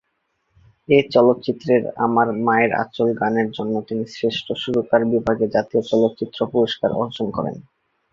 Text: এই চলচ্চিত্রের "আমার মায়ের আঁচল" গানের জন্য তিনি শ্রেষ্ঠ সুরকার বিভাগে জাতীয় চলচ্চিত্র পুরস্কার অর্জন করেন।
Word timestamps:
এই 0.89 1.03
চলচ্চিত্রের 1.13 1.83
"আমার 2.05 2.27
মায়ের 2.45 2.71
আঁচল" 2.83 3.07
গানের 3.19 3.47
জন্য 3.51 3.73
তিনি 3.87 4.03
শ্রেষ্ঠ 4.13 4.47
সুরকার 4.61 5.01
বিভাগে 5.11 5.45
জাতীয় 5.55 5.81
চলচ্চিত্র 5.91 6.39
পুরস্কার 6.53 6.89
অর্জন 7.01 7.27
করেন। 7.31 7.55